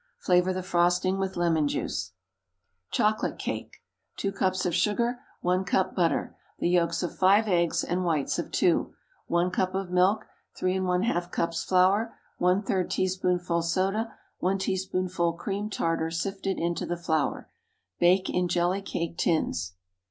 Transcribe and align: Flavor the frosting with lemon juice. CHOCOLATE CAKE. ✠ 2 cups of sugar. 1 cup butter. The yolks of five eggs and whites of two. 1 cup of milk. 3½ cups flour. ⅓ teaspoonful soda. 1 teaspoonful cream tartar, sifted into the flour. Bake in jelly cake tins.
Flavor 0.17 0.51
the 0.51 0.63
frosting 0.63 1.19
with 1.19 1.37
lemon 1.37 1.67
juice. 1.67 2.13
CHOCOLATE 2.89 3.37
CAKE. 3.37 3.71
✠ 4.13 4.15
2 4.17 4.31
cups 4.31 4.65
of 4.65 4.73
sugar. 4.73 5.19
1 5.41 5.63
cup 5.63 5.93
butter. 5.93 6.35
The 6.57 6.69
yolks 6.71 7.03
of 7.03 7.15
five 7.15 7.47
eggs 7.47 7.83
and 7.83 8.03
whites 8.03 8.39
of 8.39 8.49
two. 8.51 8.95
1 9.27 9.51
cup 9.51 9.75
of 9.75 9.91
milk. 9.91 10.25
3½ 10.59 11.31
cups 11.31 11.63
flour. 11.63 12.17
⅓ 12.39 12.89
teaspoonful 12.89 13.61
soda. 13.61 14.15
1 14.39 14.57
teaspoonful 14.57 15.33
cream 15.33 15.69
tartar, 15.69 16.09
sifted 16.09 16.57
into 16.57 16.87
the 16.87 16.97
flour. 16.97 17.51
Bake 17.99 18.27
in 18.27 18.47
jelly 18.47 18.81
cake 18.81 19.19
tins. 19.19 19.73